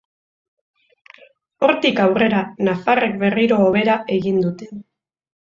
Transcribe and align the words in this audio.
Hortik 1.67 2.01
aurrera, 2.05 2.39
nafarrek 2.69 3.15
berriro 3.25 3.61
hobera 3.67 4.01
egin 4.19 4.43
dute. 4.49 4.73